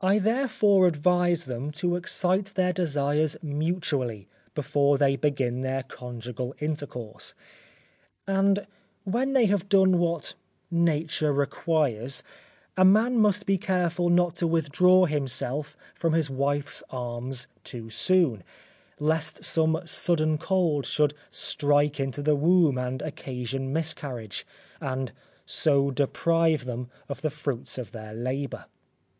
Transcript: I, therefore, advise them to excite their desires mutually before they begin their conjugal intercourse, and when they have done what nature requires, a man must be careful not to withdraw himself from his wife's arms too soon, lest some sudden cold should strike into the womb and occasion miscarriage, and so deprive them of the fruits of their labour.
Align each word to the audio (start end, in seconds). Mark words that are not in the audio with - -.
I, 0.00 0.20
therefore, 0.20 0.86
advise 0.86 1.46
them 1.46 1.72
to 1.72 1.96
excite 1.96 2.52
their 2.54 2.72
desires 2.72 3.36
mutually 3.42 4.28
before 4.54 4.96
they 4.96 5.16
begin 5.16 5.62
their 5.62 5.82
conjugal 5.82 6.54
intercourse, 6.60 7.34
and 8.28 8.64
when 9.02 9.32
they 9.32 9.46
have 9.46 9.68
done 9.68 9.98
what 9.98 10.34
nature 10.70 11.32
requires, 11.32 12.22
a 12.76 12.84
man 12.84 13.16
must 13.18 13.44
be 13.44 13.58
careful 13.58 14.08
not 14.08 14.34
to 14.34 14.46
withdraw 14.46 15.04
himself 15.06 15.76
from 15.96 16.12
his 16.12 16.30
wife's 16.30 16.84
arms 16.90 17.48
too 17.64 17.90
soon, 17.90 18.44
lest 19.00 19.42
some 19.42 19.80
sudden 19.84 20.38
cold 20.38 20.86
should 20.86 21.12
strike 21.32 21.98
into 21.98 22.22
the 22.22 22.36
womb 22.36 22.78
and 22.78 23.02
occasion 23.02 23.72
miscarriage, 23.72 24.46
and 24.80 25.10
so 25.44 25.90
deprive 25.90 26.66
them 26.66 26.88
of 27.08 27.20
the 27.20 27.30
fruits 27.30 27.78
of 27.78 27.90
their 27.90 28.14
labour. 28.14 28.66